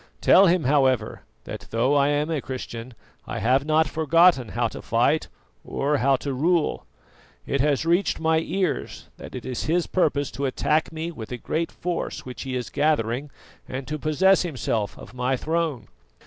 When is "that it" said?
9.17-9.45